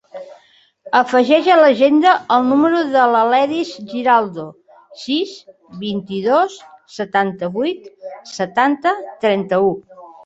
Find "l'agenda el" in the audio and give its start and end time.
1.59-2.47